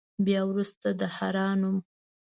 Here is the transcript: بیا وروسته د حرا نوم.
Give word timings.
بیا 0.25 0.41
وروسته 0.49 0.87
د 0.99 1.01
حرا 1.15 1.49
نوم. 1.59 1.77